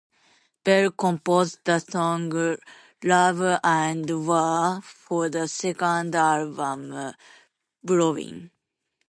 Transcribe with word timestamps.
Bell 0.63 0.89
composed 0.89 1.59
the 1.63 1.77
song 1.77 2.31
"Love 3.03 3.59
and 3.63 4.27
War" 4.27 4.81
for 4.81 5.29
the 5.29 5.47
second 5.47 6.15
album, 6.15 7.13
"Blowin'". 7.83 8.49